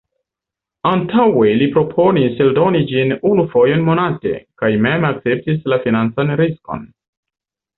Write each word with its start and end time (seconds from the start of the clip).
Anstataŭe 0.91 1.51
li 1.61 1.67
proponis 1.75 2.41
eldoni 2.47 2.81
ĝin 2.93 3.13
unu 3.33 3.45
fojon 3.53 3.85
monate, 3.91 4.33
kaj 4.63 4.73
mem 4.87 5.07
akcepti 5.11 5.59
la 5.75 5.81
financan 5.85 6.35
riskon. 6.43 6.83